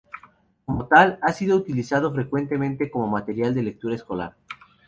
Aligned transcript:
Como 0.65 0.87
tal, 0.87 1.19
ha 1.21 1.31
sido 1.31 1.55
utilizado 1.55 2.11
frecuentemente 2.11 2.89
como 2.89 3.05
material 3.05 3.53
de 3.53 3.61
lectura 3.61 3.93
escolar. 3.93 4.35